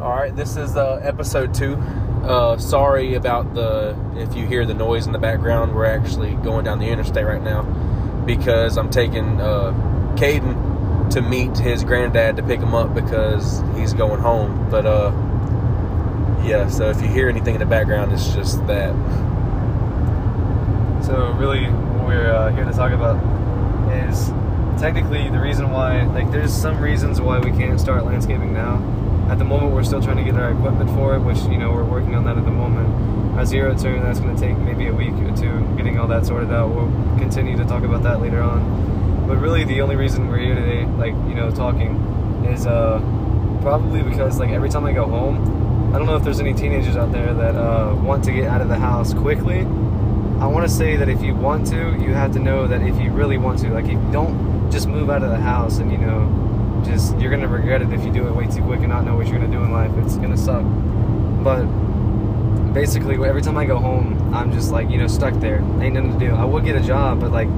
All 0.00 0.10
right, 0.10 0.34
this 0.34 0.56
is 0.56 0.76
uh, 0.76 1.00
episode 1.02 1.54
two. 1.54 1.76
Uh, 2.24 2.58
sorry 2.58 3.14
about 3.14 3.54
the 3.54 3.96
if 4.16 4.34
you 4.34 4.44
hear 4.44 4.66
the 4.66 4.74
noise 4.74 5.06
in 5.06 5.12
the 5.12 5.20
background. 5.20 5.72
We're 5.72 5.84
actually 5.84 6.34
going 6.34 6.64
down 6.64 6.80
the 6.80 6.88
interstate 6.88 7.24
right 7.24 7.42
now 7.42 7.62
because 8.26 8.76
I'm 8.76 8.90
taking 8.90 9.40
uh, 9.40 10.14
Cayden 10.18 11.10
to 11.10 11.22
meet 11.22 11.56
his 11.58 11.84
granddad 11.84 12.36
to 12.36 12.42
pick 12.42 12.58
him 12.58 12.74
up 12.74 12.92
because 12.92 13.62
he's 13.76 13.94
going 13.94 14.20
home. 14.20 14.68
But 14.68 14.84
uh, 14.84 15.12
yeah, 16.44 16.68
so 16.68 16.90
if 16.90 17.00
you 17.00 17.06
hear 17.06 17.28
anything 17.28 17.54
in 17.54 17.60
the 17.60 17.66
background, 17.66 18.12
it's 18.12 18.34
just 18.34 18.66
that. 18.66 18.92
So 21.04 21.32
really, 21.38 21.66
what 21.66 22.08
we're 22.08 22.30
uh, 22.30 22.50
here 22.52 22.64
to 22.64 22.72
talk 22.72 22.90
about 22.90 23.16
is 24.08 24.28
technically 24.80 25.30
the 25.30 25.40
reason 25.40 25.70
why. 25.70 26.02
Like, 26.06 26.32
there's 26.32 26.52
some 26.52 26.80
reasons 26.80 27.20
why 27.20 27.38
we 27.38 27.52
can't 27.52 27.80
start 27.80 28.04
landscaping 28.04 28.52
now. 28.52 28.82
At 29.30 29.38
the 29.38 29.44
moment, 29.44 29.72
we're 29.72 29.84
still 29.84 30.02
trying 30.02 30.18
to 30.18 30.24
get 30.24 30.34
our 30.34 30.50
equipment 30.50 30.90
for 30.90 31.14
it, 31.14 31.20
which 31.20 31.38
you 31.44 31.58
know 31.58 31.72
we're 31.72 31.84
working 31.84 32.14
on 32.14 32.24
that 32.24 32.36
at 32.36 32.44
the 32.44 32.50
moment. 32.50 33.36
Our 33.38 33.44
zero 33.44 33.76
turn 33.76 34.02
that's 34.02 34.20
going 34.20 34.36
to 34.36 34.40
take 34.40 34.56
maybe 34.58 34.86
a 34.86 34.92
week 34.92 35.14
or 35.14 35.34
two 35.36 35.66
getting 35.76 35.98
all 35.98 36.06
that 36.08 36.26
sorted 36.26 36.50
out. 36.50 36.74
We'll 36.74 36.90
continue 37.18 37.56
to 37.56 37.64
talk 37.64 37.82
about 37.84 38.02
that 38.02 38.20
later 38.20 38.42
on. 38.42 39.26
But 39.26 39.38
really, 39.38 39.64
the 39.64 39.80
only 39.80 39.96
reason 39.96 40.28
we're 40.28 40.38
here 40.38 40.54
today, 40.54 40.84
like 40.84 41.14
you 41.28 41.34
know, 41.34 41.50
talking, 41.50 41.96
is 42.46 42.66
uh, 42.66 43.00
probably 43.62 44.02
because 44.02 44.38
like 44.38 44.50
every 44.50 44.68
time 44.68 44.84
I 44.84 44.92
go 44.92 45.06
home, 45.06 45.92
I 45.94 45.98
don't 45.98 46.06
know 46.06 46.16
if 46.16 46.24
there's 46.24 46.40
any 46.40 46.52
teenagers 46.52 46.96
out 46.96 47.12
there 47.12 47.32
that 47.32 47.56
uh, 47.56 47.94
want 47.94 48.24
to 48.24 48.32
get 48.32 48.48
out 48.48 48.60
of 48.60 48.68
the 48.68 48.78
house 48.78 49.14
quickly. 49.14 49.60
I 50.40 50.46
want 50.46 50.68
to 50.68 50.72
say 50.72 50.96
that 50.96 51.08
if 51.08 51.22
you 51.22 51.34
want 51.34 51.66
to, 51.68 51.76
you 51.76 52.12
have 52.12 52.32
to 52.32 52.40
know 52.40 52.66
that 52.66 52.82
if 52.82 53.00
you 53.00 53.10
really 53.10 53.38
want 53.38 53.60
to, 53.60 53.70
like, 53.70 53.84
if 53.84 53.92
you 53.92 54.12
don't 54.12 54.70
just 54.70 54.88
move 54.88 55.08
out 55.08 55.22
of 55.22 55.30
the 55.30 55.38
house 55.38 55.78
and 55.78 55.90
you 55.90 55.98
know, 55.98 56.26
just 56.84 57.18
you're 57.18 57.30
gonna 57.30 57.48
regret 57.48 57.82
it 57.82 57.92
if 57.92 58.04
you 58.04 58.12
do 58.12 58.26
it 58.28 58.34
way 58.34 58.46
too 58.46 58.62
quick 58.62 58.80
and 58.80 58.88
not 58.88 59.04
know 59.04 59.16
what 59.16 59.26
you're 59.26 59.38
gonna 59.38 59.50
do 59.50 59.62
in 59.62 59.72
life. 59.72 59.90
It's 59.98 60.16
gonna 60.16 60.36
suck. 60.36 60.64
But 61.42 61.64
basically, 62.72 63.14
every 63.26 63.42
time 63.42 63.56
I 63.56 63.64
go 63.64 63.78
home, 63.78 64.34
I'm 64.34 64.52
just 64.52 64.70
like, 64.70 64.90
you 64.90 64.98
know, 64.98 65.06
stuck 65.06 65.34
there. 65.34 65.58
Ain't 65.80 65.94
nothing 65.94 66.18
to 66.18 66.18
do. 66.18 66.34
I 66.34 66.44
would 66.44 66.64
get 66.64 66.76
a 66.76 66.80
job, 66.80 67.20
but 67.20 67.30
like, 67.30 67.48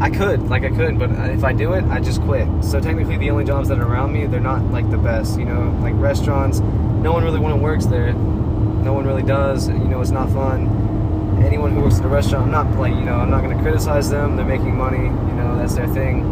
I 0.00 0.10
could, 0.10 0.48
like 0.48 0.62
I 0.62 0.68
could, 0.68 0.98
but 0.98 1.10
if 1.30 1.42
I 1.42 1.52
do 1.52 1.72
it, 1.72 1.84
I 1.84 2.00
just 2.00 2.20
quit. 2.22 2.46
So 2.62 2.80
technically, 2.80 3.16
the 3.16 3.30
only 3.30 3.44
jobs 3.44 3.68
that 3.68 3.78
are 3.78 3.86
around 3.86 4.12
me, 4.12 4.26
they're 4.26 4.40
not 4.40 4.62
like 4.70 4.90
the 4.90 4.98
best. 4.98 5.38
You 5.38 5.46
know, 5.46 5.76
like 5.80 5.94
restaurants, 5.96 6.60
no 6.60 7.12
one 7.12 7.24
really 7.24 7.40
want 7.40 7.60
works 7.62 7.86
there. 7.86 8.12
No 8.12 8.92
one 8.92 9.06
really 9.06 9.22
does. 9.22 9.68
You 9.68 9.74
know, 9.74 10.00
it's 10.00 10.10
not 10.10 10.30
fun. 10.30 11.42
Anyone 11.44 11.72
who 11.72 11.80
works 11.80 11.98
at 11.98 12.04
a 12.04 12.08
restaurant, 12.08 12.44
I'm 12.44 12.52
not 12.52 12.78
like 12.78 12.94
you 12.94 13.04
know, 13.04 13.14
I'm 13.14 13.30
not 13.30 13.42
to 13.48 13.62
criticize 13.62 14.10
them. 14.10 14.36
They're 14.36 14.44
making 14.44 14.76
money. 14.76 15.04
You 15.04 15.34
know, 15.34 15.56
that's 15.56 15.74
their 15.74 15.88
thing. 15.88 16.24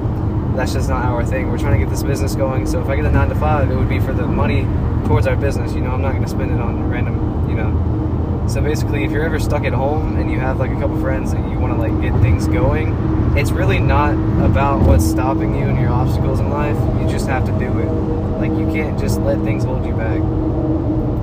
That's 0.54 0.72
just 0.72 0.88
not 0.88 1.04
our 1.04 1.24
thing. 1.24 1.50
We're 1.50 1.58
trying 1.58 1.78
to 1.80 1.84
get 1.84 1.90
this 1.90 2.04
business 2.04 2.36
going. 2.36 2.66
So 2.66 2.80
if 2.80 2.88
I 2.88 2.94
get 2.94 3.04
a 3.04 3.10
nine 3.10 3.28
to 3.28 3.34
five, 3.34 3.70
it 3.70 3.76
would 3.76 3.88
be 3.88 3.98
for 3.98 4.12
the 4.12 4.26
money 4.26 4.62
towards 5.06 5.26
our 5.26 5.34
business. 5.34 5.74
You 5.74 5.80
know, 5.80 5.90
I'm 5.90 6.00
not 6.00 6.12
going 6.12 6.22
to 6.22 6.28
spend 6.28 6.52
it 6.52 6.60
on 6.60 6.88
random. 6.88 7.48
You 7.48 7.56
know, 7.56 8.46
so 8.48 8.60
basically, 8.60 9.04
if 9.04 9.10
you're 9.10 9.24
ever 9.24 9.40
stuck 9.40 9.64
at 9.64 9.72
home 9.72 10.16
and 10.16 10.30
you 10.30 10.38
have 10.38 10.58
like 10.58 10.70
a 10.70 10.74
couple 10.74 11.00
friends 11.00 11.32
that 11.32 11.50
you 11.50 11.58
want 11.58 11.74
to 11.74 11.78
like 11.78 12.00
get 12.00 12.20
things 12.20 12.46
going, 12.46 12.94
it's 13.36 13.50
really 13.50 13.80
not 13.80 14.12
about 14.44 14.86
what's 14.86 15.04
stopping 15.04 15.56
you 15.56 15.66
and 15.66 15.80
your 15.80 15.90
obstacles 15.90 16.38
in 16.38 16.50
life. 16.50 16.76
You 17.00 17.08
just 17.08 17.26
have 17.26 17.44
to 17.46 17.52
do 17.58 17.78
it. 17.80 17.90
Like 18.38 18.50
you 18.50 18.66
can't 18.66 18.98
just 18.98 19.18
let 19.20 19.40
things 19.40 19.64
hold 19.64 19.84
you 19.84 19.94
back. 19.94 20.20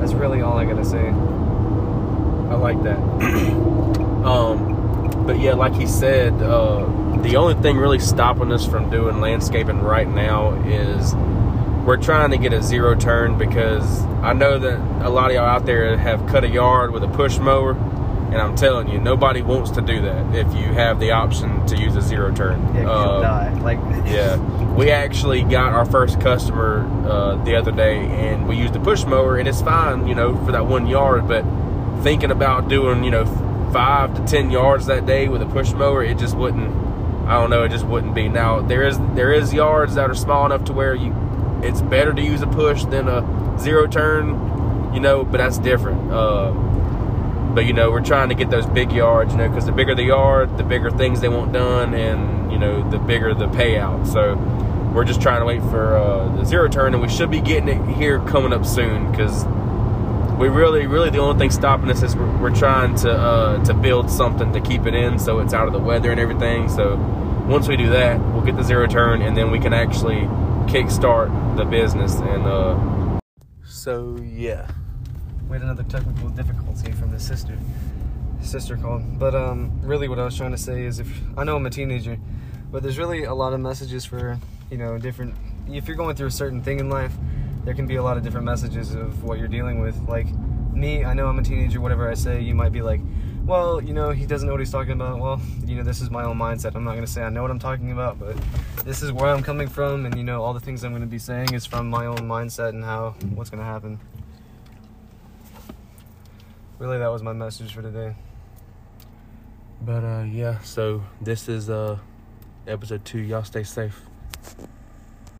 That's 0.01 0.13
really 0.13 0.41
all 0.41 0.57
I 0.57 0.65
gotta 0.65 0.83
say. 0.83 1.07
I 1.07 2.55
like 2.55 2.83
that. 2.83 4.07
but 5.31 5.39
yeah, 5.39 5.53
like 5.53 5.73
he 5.73 5.87
said, 5.87 6.33
uh, 6.41 6.79
the 7.21 7.37
only 7.37 7.53
thing 7.61 7.77
really 7.77 7.99
stopping 7.99 8.51
us 8.51 8.67
from 8.67 8.89
doing 8.89 9.21
landscaping 9.21 9.79
right 9.79 10.07
now 10.07 10.51
is 10.65 11.15
we're 11.85 11.95
trying 11.95 12.31
to 12.31 12.37
get 12.37 12.51
a 12.51 12.61
zero 12.61 12.95
turn 12.95 13.37
because 13.37 14.03
I 14.21 14.33
know 14.33 14.59
that 14.59 15.05
a 15.05 15.09
lot 15.09 15.31
of 15.31 15.35
y'all 15.35 15.45
out 15.45 15.65
there 15.65 15.95
have 15.95 16.27
cut 16.27 16.43
a 16.43 16.49
yard 16.49 16.91
with 16.91 17.05
a 17.05 17.07
push 17.07 17.37
mower, 17.39 17.71
and 17.71 18.39
I'm 18.39 18.57
telling 18.57 18.89
you, 18.89 18.99
nobody 18.99 19.41
wants 19.41 19.71
to 19.71 19.81
do 19.81 20.01
that 20.01 20.35
if 20.35 20.53
you 20.53 20.65
have 20.73 20.99
the 20.99 21.11
option 21.11 21.65
to 21.67 21.77
use 21.77 21.95
a 21.95 22.01
zero 22.01 22.35
turn. 22.35 22.59
Yeah, 22.75 22.89
Uh, 22.89 23.21
die. 23.21 23.53
Like 23.61 23.79
yeah, 24.05 24.35
we 24.73 24.91
actually 24.91 25.43
got 25.43 25.71
our 25.71 25.85
first 25.85 26.19
customer 26.19 26.85
uh, 27.07 27.41
the 27.45 27.55
other 27.55 27.71
day, 27.71 27.99
and 27.99 28.49
we 28.49 28.57
used 28.57 28.75
a 28.75 28.81
push 28.81 29.05
mower, 29.05 29.37
and 29.37 29.47
it's 29.47 29.61
fine, 29.61 30.07
you 30.07 30.13
know, 30.15 30.35
for 30.43 30.51
that 30.51 30.65
one 30.65 30.87
yard. 30.87 31.25
But 31.25 31.45
thinking 32.03 32.31
about 32.31 32.67
doing, 32.67 33.05
you 33.05 33.11
know, 33.11 33.23
five 33.71 34.15
to 34.15 34.25
ten 34.25 34.51
yards 34.51 34.85
that 34.87 35.05
day 35.05 35.27
with 35.27 35.41
a 35.41 35.45
push 35.45 35.73
mower, 35.73 36.03
it 36.03 36.17
just 36.17 36.35
wouldn't. 36.35 36.75
I 37.27 37.39
don't 37.39 37.49
know, 37.49 37.63
it 37.63 37.69
just 37.69 37.85
wouldn't 37.85 38.13
be. 38.13 38.27
Now 38.27 38.61
there 38.61 38.83
is 38.83 38.99
there 39.15 39.31
is 39.31 39.53
yards 39.53 39.95
that 39.95 40.09
are 40.09 40.15
small 40.15 40.45
enough 40.45 40.65
to 40.65 40.73
where 40.73 40.95
you, 40.95 41.15
it's 41.63 41.81
better 41.81 42.13
to 42.13 42.21
use 42.21 42.41
a 42.41 42.47
push 42.47 42.83
than 42.85 43.07
a 43.07 43.57
zero 43.59 43.87
turn, 43.87 44.93
you 44.93 44.99
know, 44.99 45.23
but 45.23 45.37
that's 45.37 45.57
different. 45.57 46.11
Uh, 46.11 46.51
but 47.53 47.65
you 47.65 47.73
know, 47.73 47.91
we're 47.91 48.01
trying 48.01 48.29
to 48.29 48.35
get 48.35 48.49
those 48.49 48.65
big 48.65 48.91
yards, 48.91 49.33
you 49.33 49.37
know, 49.37 49.47
because 49.47 49.65
the 49.65 49.71
bigger 49.71 49.95
the 49.95 50.03
yard, 50.03 50.57
the 50.57 50.63
bigger 50.63 50.89
things 50.89 51.21
they 51.21 51.29
want 51.29 51.53
done, 51.53 51.93
and 51.93 52.51
you 52.51 52.57
know, 52.57 52.89
the 52.89 52.97
bigger 52.97 53.33
the 53.33 53.47
payout. 53.47 54.07
So 54.07 54.35
we're 54.93 55.05
just 55.05 55.21
trying 55.21 55.39
to 55.41 55.45
wait 55.45 55.61
for 55.63 55.95
uh, 55.95 56.35
the 56.35 56.43
zero 56.43 56.67
turn, 56.67 56.93
and 56.93 57.01
we 57.01 57.09
should 57.09 57.31
be 57.31 57.41
getting 57.41 57.69
it 57.69 57.95
here 57.95 58.19
coming 58.19 58.51
up 58.53 58.65
soon 58.65 59.11
because 59.11 59.45
we 60.37 60.49
really, 60.49 60.87
really, 60.87 61.09
the 61.09 61.19
only 61.19 61.37
thing 61.37 61.51
stopping 61.51 61.89
us 61.89 62.01
is 62.03 62.15
we're, 62.15 62.37
we're 62.37 62.55
trying 62.55 62.95
to 62.97 63.11
uh, 63.11 63.63
to 63.65 63.73
build 63.73 64.09
something 64.09 64.53
to 64.53 64.61
keep 64.61 64.85
it 64.85 64.95
in, 64.95 65.19
so 65.19 65.39
it's 65.39 65.53
out 65.53 65.67
of 65.67 65.73
the 65.73 65.79
weather 65.79 66.11
and 66.11 66.19
everything. 66.19 66.69
So 66.69 66.95
once 67.47 67.67
we 67.67 67.75
do 67.77 67.89
that, 67.89 68.19
we'll 68.19 68.43
get 68.43 68.55
the 68.55 68.63
zero 68.63 68.87
turn, 68.87 69.21
and 69.21 69.35
then 69.35 69.51
we 69.51 69.59
can 69.59 69.73
actually 69.73 70.21
kickstart 70.67 71.57
the 71.57 71.65
business. 71.65 72.15
And 72.15 72.45
uh, 72.45 73.19
so 73.65 74.17
yeah. 74.23 74.69
we 75.47 75.53
had 75.53 75.63
another 75.63 75.83
technical 75.83 76.29
difficulty 76.29 76.91
from 76.93 77.11
the 77.11 77.19
sister. 77.19 77.57
Sister 78.41 78.77
called. 78.77 79.19
But 79.19 79.35
um, 79.35 79.81
really, 79.83 80.07
what 80.07 80.17
I 80.17 80.25
was 80.25 80.35
trying 80.35 80.51
to 80.51 80.57
say 80.57 80.85
is, 80.85 80.99
if 80.99 81.07
I 81.37 81.43
know 81.43 81.55
I'm 81.57 81.65
a 81.65 81.69
teenager, 81.69 82.17
but 82.71 82.81
there's 82.81 82.97
really 82.97 83.25
a 83.25 83.33
lot 83.33 83.53
of 83.53 83.59
messages 83.59 84.05
for 84.05 84.39
you 84.71 84.77
know 84.77 84.97
different. 84.97 85.35
If 85.69 85.87
you're 85.87 85.97
going 85.97 86.15
through 86.15 86.27
a 86.27 86.31
certain 86.31 86.63
thing 86.63 86.79
in 86.79 86.89
life, 86.89 87.13
there 87.63 87.73
can 87.73 87.85
be 87.85 87.95
a 87.95 88.03
lot 88.03 88.17
of 88.17 88.23
different 88.23 88.45
messages 88.45 88.93
of 88.93 89.23
what 89.23 89.39
you're 89.39 89.47
dealing 89.47 89.79
with. 89.81 89.97
Like 90.07 90.27
me, 90.73 91.05
I 91.05 91.13
know 91.13 91.27
I'm 91.27 91.39
a 91.39 91.43
teenager. 91.43 91.79
Whatever 91.81 92.09
I 92.09 92.15
say, 92.15 92.41
you 92.41 92.55
might 92.55 92.71
be 92.71 92.81
like, 92.81 93.01
well, 93.45 93.81
you 93.81 93.93
know, 93.93 94.11
he 94.11 94.25
doesn't 94.25 94.47
know 94.47 94.53
what 94.53 94.59
he's 94.59 94.71
talking 94.71 94.93
about. 94.93 95.19
Well, 95.19 95.41
you 95.65 95.75
know, 95.75 95.83
this 95.83 96.01
is 96.01 96.09
my 96.09 96.23
own 96.23 96.37
mindset. 96.37 96.75
I'm 96.75 96.83
not 96.83 96.95
gonna 96.95 97.07
say 97.07 97.23
I 97.23 97.29
know 97.29 97.41
what 97.41 97.51
I'm 97.51 97.59
talking 97.59 97.91
about, 97.91 98.19
but 98.19 98.35
this 98.83 99.01
is 99.01 99.11
where 99.11 99.31
I'm 99.31 99.43
coming 99.43 99.67
from, 99.67 100.05
and 100.05 100.15
you 100.15 100.23
know, 100.23 100.43
all 100.43 100.53
the 100.53 100.59
things 100.59 100.83
I'm 100.83 100.93
gonna 100.93 101.05
be 101.05 101.19
saying 101.19 101.53
is 101.53 101.65
from 101.65 101.89
my 101.89 102.05
own 102.05 102.19
mindset 102.19 102.69
and 102.69 102.83
how 102.83 103.15
what's 103.35 103.49
gonna 103.49 103.63
happen. 103.63 103.99
Really, 106.79 106.97
that 106.97 107.09
was 107.09 107.21
my 107.21 107.33
message 107.33 107.73
for 107.73 107.81
today. 107.81 108.15
But 109.81 110.03
uh, 110.03 110.23
yeah, 110.23 110.59
so 110.59 111.03
this 111.21 111.49
is 111.49 111.69
uh, 111.69 111.97
episode 112.67 113.03
two. 113.05 113.19
Y'all 113.19 113.43
stay 113.43 113.63
safe. 113.63 114.01